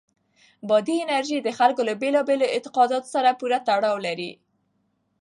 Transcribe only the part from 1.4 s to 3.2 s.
د خلکو له بېلابېلو اعتقاداتو